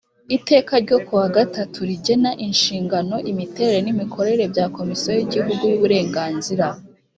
iteka 0.37 0.73
ryo 0.83 0.97
ku 1.05 1.13
wa 1.19 1.27
gatatu 1.37 1.77
rigena 1.89 2.31
inshingano 2.47 3.15
imiterere 3.31 3.79
n 3.83 3.87
imikorere 3.93 4.43
bya 4.53 4.65
komisiyo 4.75 5.09
y 5.17 5.21
igihugu 5.25 5.61
y 5.67 5.75
uburenganzira 5.79 6.67